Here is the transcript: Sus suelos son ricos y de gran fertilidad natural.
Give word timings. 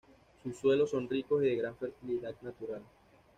Sus 0.41 0.57
suelos 0.57 0.89
son 0.89 1.07
ricos 1.07 1.43
y 1.43 1.45
de 1.45 1.57
gran 1.57 1.75
fertilidad 1.77 2.33
natural. 2.41 2.81